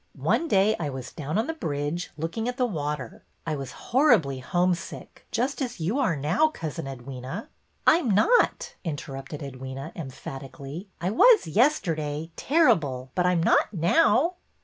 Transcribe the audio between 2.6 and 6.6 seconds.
water. I was horribly homesick, just as you are now.